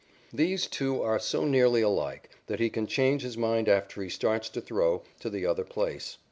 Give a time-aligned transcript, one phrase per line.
[0.33, 4.49] These two are so nearly alike that he can change his mind after he starts
[4.55, 6.17] and throw to the other place.